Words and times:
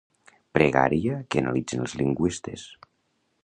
Pregària 0.57 1.19
que 1.29 1.43
analitzen 1.45 1.85
els 1.85 1.95
lingüistes. 2.03 2.65